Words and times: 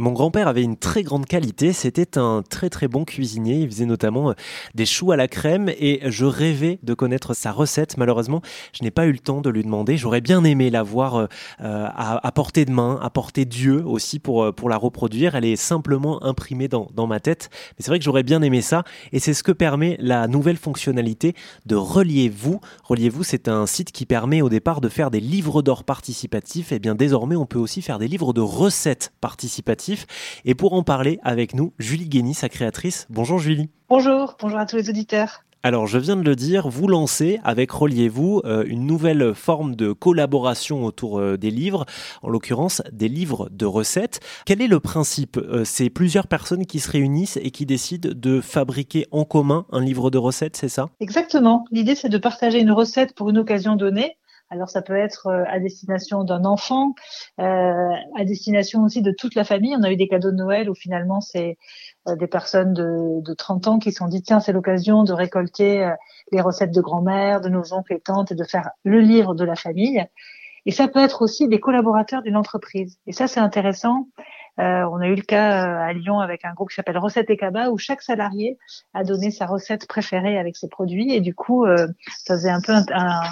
Mon 0.00 0.12
grand-père 0.12 0.46
avait 0.46 0.62
une 0.62 0.76
très 0.76 1.02
grande 1.02 1.26
qualité, 1.26 1.72
c'était 1.72 2.18
un 2.18 2.44
très 2.48 2.70
très 2.70 2.86
bon 2.86 3.04
cuisinier, 3.04 3.56
il 3.56 3.68
faisait 3.68 3.84
notamment 3.84 4.30
euh, 4.30 4.34
des 4.76 4.86
choux 4.86 5.10
à 5.10 5.16
la 5.16 5.26
crème 5.26 5.68
et 5.70 6.02
je 6.04 6.24
rêvais 6.24 6.78
de 6.84 6.94
connaître 6.94 7.34
sa 7.34 7.50
recette. 7.50 7.96
Malheureusement, 7.96 8.40
je 8.72 8.84
n'ai 8.84 8.92
pas 8.92 9.06
eu 9.06 9.12
le 9.12 9.18
temps 9.18 9.40
de 9.40 9.50
lui 9.50 9.64
demander, 9.64 9.96
j'aurais 9.96 10.20
bien 10.20 10.44
aimé 10.44 10.70
la 10.70 10.84
voir 10.84 11.16
euh, 11.16 11.26
à, 11.60 12.30
portée 12.32 12.64
de 12.64 12.70
main, 12.70 13.00
à 13.02 13.10
portée 13.10 13.44
d'yeux 13.44 13.82
aussi 13.84 14.20
pour, 14.20 14.44
euh, 14.44 14.52
la 14.68 14.76
reproduire. 14.76 15.34
Elle 15.34 15.44
est 15.44 15.56
simplement 15.56 16.22
imprimée 16.22 16.68
dans, 16.68 17.06
ma 17.08 17.18
tête, 17.18 17.50
mais 17.52 17.82
c'est 17.82 17.90
vrai 17.90 17.98
que 17.98 18.04
j'aurais 18.04 18.22
bien 18.22 18.40
aimé 18.42 18.62
ça 18.62 18.84
et 19.10 19.18
c'est 19.18 19.34
ce 19.34 19.42
que 19.42 19.50
permet 19.50 19.96
la 19.98 20.28
nouvelle 20.28 20.58
fonctionnalité 20.58 21.34
de 21.66 21.74
Reliez-vous. 21.74 22.60
Reliez-vous, 22.84 23.24
c'est 23.24 23.48
un 23.48 23.66
site 23.66 23.90
qui 23.90 24.06
permet 24.06 24.42
au 24.42 24.48
départ 24.48 24.80
de 24.80 24.88
faire 24.88 25.10
des 25.10 25.20
livres 25.20 25.60
d'or 25.60 25.82
participatifs 25.82 26.70
et 26.70 26.78
bien 26.78 26.94
désormais 26.94 27.34
on 27.34 27.46
peut 27.46 27.58
aussi 27.58 27.82
faire 27.82 27.98
des 27.98 28.06
livres 28.06 28.32
de 28.32 28.40
recettes 28.40 29.12
et 30.44 30.54
pour 30.54 30.72
en 30.72 30.82
parler 30.82 31.18
avec 31.22 31.54
nous, 31.54 31.72
Julie 31.78 32.08
Guény, 32.08 32.34
sa 32.34 32.48
créatrice. 32.48 33.06
Bonjour 33.10 33.38
Julie. 33.38 33.70
Bonjour, 33.88 34.36
bonjour 34.40 34.58
à 34.58 34.66
tous 34.66 34.76
les 34.76 34.90
auditeurs. 34.90 35.44
Alors, 35.64 35.88
je 35.88 35.98
viens 35.98 36.14
de 36.14 36.22
le 36.22 36.36
dire, 36.36 36.68
vous 36.68 36.86
lancez 36.86 37.40
avec 37.42 37.72
Reliez-vous 37.72 38.42
euh, 38.44 38.64
une 38.64 38.86
nouvelle 38.86 39.34
forme 39.34 39.74
de 39.74 39.92
collaboration 39.92 40.84
autour 40.84 41.18
euh, 41.18 41.36
des 41.36 41.50
livres, 41.50 41.84
en 42.22 42.28
l'occurrence 42.28 42.80
des 42.92 43.08
livres 43.08 43.48
de 43.50 43.66
recettes. 43.66 44.20
Quel 44.46 44.62
est 44.62 44.68
le 44.68 44.78
principe 44.78 45.36
euh, 45.36 45.64
C'est 45.64 45.90
plusieurs 45.90 46.28
personnes 46.28 46.64
qui 46.64 46.78
se 46.78 46.88
réunissent 46.88 47.38
et 47.42 47.50
qui 47.50 47.66
décident 47.66 48.10
de 48.14 48.40
fabriquer 48.40 49.06
en 49.10 49.24
commun 49.24 49.66
un 49.72 49.80
livre 49.80 50.10
de 50.10 50.18
recettes, 50.18 50.56
c'est 50.56 50.68
ça? 50.68 50.90
Exactement. 51.00 51.64
L'idée, 51.72 51.96
c'est 51.96 52.08
de 52.08 52.18
partager 52.18 52.60
une 52.60 52.70
recette 52.70 53.14
pour 53.16 53.28
une 53.28 53.38
occasion 53.38 53.74
donnée 53.74 54.16
alors 54.50 54.70
ça 54.70 54.82
peut 54.82 54.96
être 54.96 55.26
euh, 55.26 55.44
à 55.48 55.58
destination 55.58 56.24
d'un 56.24 56.44
enfant, 56.44 56.94
euh, 57.38 57.42
à 58.16 58.24
destination 58.24 58.82
aussi 58.82 59.02
de 59.02 59.12
toute 59.12 59.34
la 59.34 59.44
famille. 59.44 59.76
On 59.78 59.82
a 59.82 59.90
eu 59.90 59.96
des 59.96 60.08
cadeaux 60.08 60.30
de 60.30 60.36
Noël 60.36 60.70
où 60.70 60.74
finalement 60.74 61.20
c'est 61.20 61.58
euh, 62.08 62.16
des 62.16 62.26
personnes 62.26 62.72
de, 62.72 63.20
de 63.20 63.34
30 63.34 63.68
ans 63.68 63.78
qui 63.78 63.92
se 63.92 63.98
sont 63.98 64.08
dit 64.08 64.22
tiens 64.22 64.40
c'est 64.40 64.52
l'occasion 64.52 65.04
de 65.04 65.12
récolter 65.12 65.92
les 66.32 66.40
recettes 66.40 66.74
de 66.74 66.80
grand-mère, 66.80 67.40
de 67.40 67.48
nos 67.48 67.72
oncles 67.74 67.94
et 67.94 68.00
tantes 68.00 68.32
et 68.32 68.34
de 68.34 68.44
faire 68.44 68.70
le 68.84 69.00
livre 69.00 69.34
de 69.34 69.44
la 69.44 69.54
famille. 69.54 70.04
Et 70.66 70.70
ça 70.70 70.88
peut 70.88 71.00
être 71.00 71.22
aussi 71.22 71.48
des 71.48 71.60
collaborateurs 71.60 72.22
d'une 72.22 72.36
entreprise. 72.36 72.98
Et 73.06 73.12
ça 73.12 73.26
c'est 73.26 73.40
intéressant. 73.40 74.08
Euh, 74.58 74.82
on 74.90 75.00
a 75.00 75.06
eu 75.06 75.14
le 75.14 75.22
cas 75.22 75.78
à 75.78 75.92
Lyon 75.92 76.18
avec 76.18 76.44
un 76.44 76.52
groupe 76.52 76.70
qui 76.70 76.74
s'appelle 76.74 76.98
Recettes 76.98 77.30
et 77.30 77.36
Cabas 77.36 77.68
où 77.70 77.78
chaque 77.78 78.02
salarié 78.02 78.58
a 78.92 79.04
donné 79.04 79.30
sa 79.30 79.46
recette 79.46 79.86
préférée 79.86 80.36
avec 80.36 80.56
ses 80.56 80.68
produits 80.68 81.12
et 81.12 81.20
du 81.20 81.32
coup 81.32 81.64
euh, 81.64 81.86
ça 82.24 82.34
faisait 82.34 82.50
un 82.50 82.60
peu 82.60 82.72
un, 82.72 82.84
un, 82.92 83.22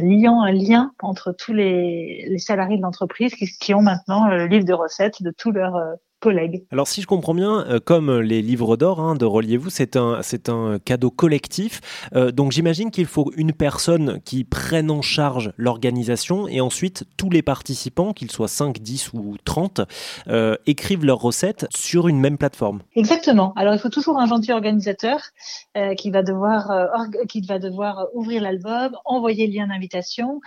liant 0.00 0.42
un 0.42 0.52
lien 0.52 0.92
entre 1.00 1.32
tous 1.32 1.52
les, 1.52 2.36
salariés 2.38 2.76
de 2.76 2.82
l'entreprise 2.82 3.34
qui, 3.34 3.74
ont 3.74 3.82
maintenant 3.82 4.28
le 4.28 4.46
livre 4.46 4.64
de 4.64 4.72
recettes 4.72 5.22
de 5.22 5.30
tous 5.30 5.50
leurs 5.52 5.76
euh, 5.76 5.94
collègues. 6.20 6.64
Alors 6.70 6.86
si 6.86 7.02
je 7.02 7.06
comprends 7.06 7.34
bien, 7.34 7.66
euh, 7.66 7.80
comme 7.82 8.20
les 8.20 8.42
livres 8.42 8.76
d'or 8.76 9.00
hein, 9.00 9.14
de 9.14 9.24
Reliez-vous, 9.24 9.70
c'est 9.70 9.96
un, 9.96 10.22
c'est 10.22 10.48
un 10.48 10.78
cadeau 10.78 11.10
collectif. 11.10 11.80
Euh, 12.14 12.30
donc 12.30 12.52
j'imagine 12.52 12.90
qu'il 12.90 13.06
faut 13.06 13.32
une 13.36 13.52
personne 13.52 14.20
qui 14.24 14.44
prenne 14.44 14.90
en 14.90 15.02
charge 15.02 15.52
l'organisation 15.56 16.46
et 16.46 16.60
ensuite 16.60 17.04
tous 17.16 17.30
les 17.30 17.42
participants, 17.42 18.12
qu'ils 18.12 18.30
soient 18.30 18.48
5, 18.48 18.78
10 18.78 19.12
ou 19.14 19.36
30, 19.44 19.80
euh, 20.28 20.56
écrivent 20.66 21.04
leurs 21.04 21.20
recettes 21.20 21.66
sur 21.74 22.06
une 22.06 22.20
même 22.20 22.38
plateforme. 22.38 22.82
Exactement. 22.94 23.52
Alors 23.56 23.74
il 23.74 23.80
faut 23.80 23.88
toujours 23.88 24.18
un 24.18 24.26
gentil 24.26 24.52
organisateur 24.52 25.20
qui, 25.96 26.10
va 26.10 26.22
devoir, 26.22 26.70
qui 27.28 27.40
va 27.40 27.58
devoir 27.58 28.06
ouvrir 28.14 28.42
l'album, 28.42 28.96
envoyer 29.04 29.46
le 29.46 29.54
lien 29.54 29.66
d'invitation, 29.68 30.40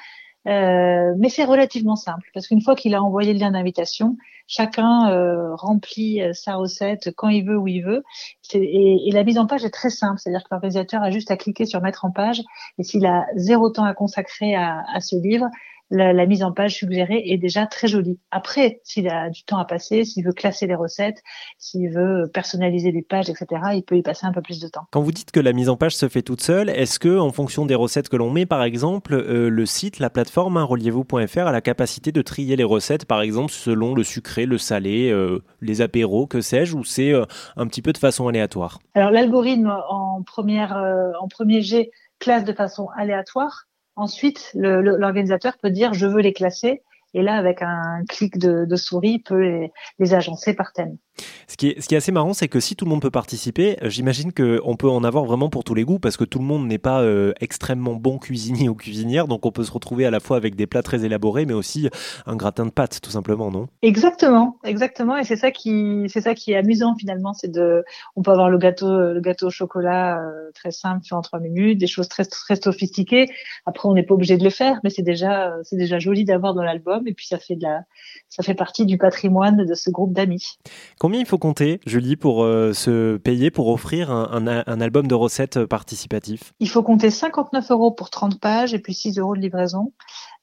euh, 0.48 1.14
mais 1.18 1.30
c'est 1.30 1.46
relativement 1.46 1.96
simple 1.96 2.30
parce 2.34 2.48
qu'une 2.48 2.62
fois 2.62 2.76
qu'il 2.76 2.96
a 2.96 3.02
envoyé 3.02 3.34
le 3.34 3.40
lien 3.40 3.52
d'invitation, 3.52 4.18
chacun 4.48 5.10
euh, 5.10 5.56
remplit 5.56 6.22
euh, 6.22 6.34
sa 6.34 6.56
recette 6.56 7.12
quand 7.16 7.30
il 7.30 7.46
veut, 7.46 7.58
où 7.58 7.68
il 7.68 7.82
veut. 7.82 8.04
Et, 8.54 9.10
la 9.12 9.24
mise 9.24 9.38
en 9.38 9.46
page 9.46 9.64
est 9.64 9.70
très 9.70 9.90
simple, 9.90 10.20
c'est-à-dire 10.20 10.44
que 10.44 10.50
l'organisateur 10.52 11.02
a 11.02 11.12
juste 11.12 11.32
à 11.32 11.38
cliquer 11.38 11.66
sur 11.66 11.82
mettre 11.82 12.04
en 12.06 12.12
page 12.12 12.42
et 12.78 12.84
s'il 12.84 13.06
a 13.06 13.26
zéro 13.36 13.70
temps 13.70 13.86
à 13.86 13.94
consacrer 13.94 14.56
à, 14.56 14.84
à 14.94 15.00
ce 15.00 15.16
livre, 15.16 15.48
la, 15.94 16.26
mise 16.26 16.44
en 16.44 16.52
page 16.52 16.76
suggérée 16.76 17.22
est 17.26 17.38
déjà 17.38 17.68
très 17.68 17.88
jolie. 17.88 18.20
Après, 18.32 18.82
s'il 18.84 19.08
a 19.08 19.30
du 19.30 19.44
temps 19.44 19.60
à 19.60 19.66
passer, 19.66 20.04
s'il 20.04 20.26
veut 20.26 20.34
classer 20.34 20.66
les 20.66 20.76
recettes, 20.76 21.22
s'il 21.58 21.90
veut 21.90 22.30
personnaliser 22.34 22.92
les 22.92 23.04
pages, 23.04 23.30
etc., 23.30 23.62
il 23.76 23.84
peut 23.84 23.96
y 23.96 24.02
passer 24.02 24.26
un 24.26 24.32
peu 24.32 24.42
plus 24.42 24.60
de 24.60 24.68
temps. 24.68 24.88
Quand 24.92 25.02
vous 25.02 25.12
dites 25.12 25.32
que 25.32 25.40
la 25.40 25.54
mise 25.54 25.70
en 25.70 25.78
page 25.78 25.96
se 25.96 26.10
fait 26.10 26.24
toute 26.24 26.42
seule, 26.42 26.70
est-ce 26.70 27.00
que, 27.00 27.20
en 27.20 27.32
fonction 27.32 27.66
des 27.66 27.76
recettes 27.76 28.10
que 28.10 28.16
l'on 28.16 28.32
met, 28.32 28.46
par 28.46 28.64
exemple, 28.64 29.14
euh, 29.14 29.50
le 29.50 29.66
site, 29.66 30.00
la 30.00 30.10
plateforme 30.10 30.58
hein, 30.58 30.64
reliez-vous.fr 30.64 31.40
a 31.40 31.52
la 31.52 31.62
capacité 31.62 32.12
de 32.12 32.22
trier 32.22 32.56
les 32.56 32.64
recettes, 32.64 33.06
par 33.06 33.22
exemple, 33.22 33.52
selon 33.52 33.94
le 33.94 34.04
sucré, 34.04 34.46
le 34.46 34.58
salé, 34.58 35.12
euh, 35.12 35.44
les 35.62 35.82
apéros, 35.82 36.26
que 36.26 36.42
sais-je, 36.42 36.76
ou 36.76 36.84
c'est 36.84 37.14
euh, 37.14 37.26
un 37.56 37.68
petit 37.68 37.84
peu 37.84 37.94
de 37.94 38.00
façon 38.00 38.28
aléatoire? 38.28 38.80
Alors 38.96 39.12
l'algorithme 39.12 39.72
en 39.90 40.24
première, 40.24 40.76
en 41.20 41.28
premier 41.28 41.62
jet 41.62 41.92
classe 42.20 42.46
de 42.46 42.54
façon 42.54 42.88
aléatoire. 42.96 43.68
Ensuite, 43.96 44.52
l'organisateur 44.56 45.58
peut 45.58 45.70
dire 45.70 45.94
je 45.94 46.08
veux 46.08 46.22
les 46.22 46.34
classer 46.34 46.82
et 47.14 47.22
là, 47.22 47.36
avec 47.36 47.62
un 47.62 48.04
clic 48.10 48.38
de, 48.38 48.76
souris, 48.76 49.14
il 49.14 49.24
peut 49.24 49.42
les, 49.42 49.72
les 50.00 50.14
agencer 50.14 50.54
par 50.54 50.74
thème. 50.74 50.98
Ce 51.48 51.58
qui, 51.58 51.70
est, 51.70 51.82
ce 51.82 51.88
qui 51.88 51.94
est 51.94 51.98
assez 51.98 52.12
marrant, 52.12 52.34
c'est 52.34 52.48
que 52.48 52.60
si 52.60 52.76
tout 52.76 52.86
le 52.86 52.90
monde 52.90 53.02
peut 53.02 53.12
participer, 53.12 53.78
euh, 53.84 53.90
j'imagine 53.90 54.32
qu'on 54.34 54.76
peut 54.76 54.90
en 54.90 55.04
avoir 55.04 55.26
vraiment 55.26 55.50
pour 55.50 55.64
tous 55.64 55.76
les 55.76 55.84
goûts, 55.84 56.00
parce 56.00 56.18
que 56.18 56.24
tout 56.24 56.40
le 56.40 56.46
monde 56.46 56.68
n'est 56.68 56.80
pas 56.80 57.02
euh, 57.02 57.34
extrêmement 57.40 57.94
bon 57.96 58.18
cuisinier 58.18 58.70
ou 58.70 58.76
cuisinière, 58.76 59.28
donc 59.28 59.46
on 59.46 59.52
peut 59.52 59.64
se 59.64 59.72
retrouver 59.72 60.06
à 60.06 60.12
la 60.12 60.20
fois 60.20 60.38
avec 60.38 60.56
des 60.56 60.66
plats 60.66 60.82
très 60.82 61.06
élaborés, 61.06 61.46
mais 61.46 61.54
aussi 61.54 61.90
un 62.26 62.36
gratin 62.36 62.66
de 62.66 62.72
pâtes, 62.72 63.00
tout 63.02 63.12
simplement, 63.12 63.52
non? 63.52 63.68
Exactement, 63.84 64.58
exactement, 64.64 65.18
et 65.18 65.24
c'est 65.24 65.36
ça 65.36 65.52
qui, 65.52 66.06
c'est 66.08 66.22
ça 66.22 66.34
qui 66.34 66.54
est 66.54 66.56
amusant 66.56 66.96
finalement, 66.96 67.34
c'est 67.34 67.52
de, 67.52 67.84
on 68.16 68.24
peut 68.24 68.32
avoir 68.32 68.50
le 68.50 68.58
gâteau, 68.58 68.90
le 68.90 69.22
gâteau 69.22 69.48
au 69.48 69.52
chocolat 69.52 70.20
euh, 70.20 70.50
très 70.56 70.72
simple 70.72 71.06
fait 71.06 71.16
en 71.16 71.22
trois 71.22 71.40
minutes, 71.40 71.80
des 71.80 71.88
choses 71.88 72.08
très 72.08 72.26
très 72.26 72.56
sophistiquées. 72.56 73.28
Après, 73.66 73.88
on 73.88 73.94
n'est 73.94 74.04
pas 74.04 74.16
obligé 74.16 74.38
de 74.38 74.44
le 74.44 74.50
faire, 74.50 74.80
mais 74.84 74.90
c'est 74.90 75.04
déjà, 75.04 75.54
c'est 75.64 75.78
déjà 75.78 76.00
joli 76.00 76.26
d'avoir 76.26 76.54
dans 76.54 76.64
l'album, 76.64 77.03
et 77.08 77.14
puis 77.14 77.28
ça 77.28 77.40
fait 77.40 77.56
de 77.56 77.64
la, 77.64 77.82
ça 78.30 78.44
fait 78.44 78.54
partie 78.54 78.86
du 78.86 78.98
patrimoine 78.98 79.66
de 79.66 79.74
ce 79.74 79.90
groupe 79.90 80.14
d'amis. 80.14 80.58
Combien 81.00 81.20
il 81.20 81.26
faut 81.26 81.38
compter, 81.38 81.80
Julie, 81.86 82.16
pour 82.16 82.44
euh, 82.44 82.74
se 82.74 83.18
payer, 83.18 83.52
pour 83.52 83.68
offrir 83.68 84.12
un, 84.12 84.48
album 84.48 85.08
de 85.08 85.16
recettes 85.16 85.66
participatif? 85.66 86.54
Il 86.60 86.70
faut 86.70 86.84
compter 86.84 87.10
59 87.10 87.72
euros 87.72 87.92
pour 87.92 88.10
30 88.10 88.40
pages 88.40 88.74
et 88.74 88.80
puis 88.80 88.94
6 88.94 89.20
euros 89.20 89.36
de 89.36 89.42
livraison. 89.42 89.94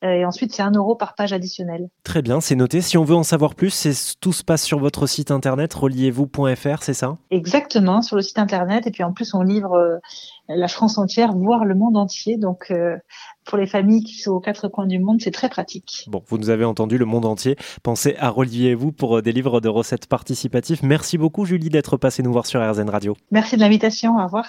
Euh, 0.02 0.12
et 0.12 0.24
ensuite, 0.24 0.54
c'est 0.54 0.62
1 0.62 0.72
euro 0.72 0.96
par 0.96 1.14
page 1.14 1.32
additionnelle. 1.32 1.88
Très 2.04 2.22
bien, 2.22 2.40
c'est 2.40 2.54
noté. 2.54 2.80
Si 2.80 2.96
on 2.96 3.04
veut 3.04 3.14
en 3.14 3.22
savoir 3.22 3.54
plus, 3.54 4.16
tout 4.20 4.32
se 4.32 4.42
passe 4.42 4.62
sur 4.62 4.78
votre 4.78 5.06
site 5.06 5.30
internet 5.30 5.74
reliez-vous.fr, 5.74 6.82
c'est 6.82 6.94
ça? 6.94 7.18
Exactement, 7.30 8.00
sur 8.00 8.16
le 8.16 8.22
site 8.22 8.38
internet. 8.38 8.86
Et 8.86 8.90
puis 8.90 9.04
en 9.04 9.12
plus, 9.12 9.34
on 9.34 9.42
livre 9.42 9.74
euh, 9.74 9.98
la 10.48 10.68
France 10.68 10.96
entière, 10.96 11.32
voire 11.32 11.64
le 11.64 11.74
monde 11.74 11.96
entier. 11.96 12.38
Donc 12.38 12.72
pour 13.50 13.58
les 13.58 13.66
familles 13.66 14.04
qui 14.04 14.14
sont 14.14 14.30
aux 14.30 14.40
quatre 14.40 14.68
coins 14.68 14.86
du 14.86 15.00
monde, 15.00 15.20
c'est 15.20 15.32
très 15.32 15.48
pratique. 15.48 16.06
Bon, 16.06 16.22
vous 16.28 16.38
nous 16.38 16.50
avez 16.50 16.64
entendu, 16.64 16.96
le 16.96 17.04
monde 17.04 17.26
entier. 17.26 17.56
Pensez 17.82 18.14
à 18.18 18.30
Reliez-vous 18.30 18.92
pour 18.92 19.22
des 19.22 19.32
livres 19.32 19.60
de 19.60 19.68
recettes 19.68 20.06
participatifs. 20.06 20.82
Merci 20.82 21.18
beaucoup, 21.18 21.44
Julie, 21.44 21.68
d'être 21.68 21.96
passée 21.96 22.22
nous 22.22 22.32
voir 22.32 22.46
sur 22.46 22.60
RZN 22.60 22.88
Radio. 22.88 23.16
Merci 23.32 23.56
de 23.56 23.60
l'invitation. 23.60 24.18
Au 24.18 24.24
revoir. 24.24 24.46